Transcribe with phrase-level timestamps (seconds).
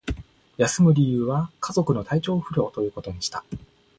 [0.57, 3.45] 休む理由は、家族の体調不良ということにした